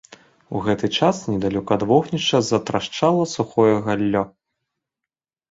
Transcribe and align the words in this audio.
У 0.59 0.59
гэты 0.67 0.87
час 0.97 1.19
недалёка 1.31 1.75
ад 1.79 1.83
вогнішча 1.91 2.41
затрашчала 2.49 3.29
сухое 3.35 3.75
галлё. 3.91 4.25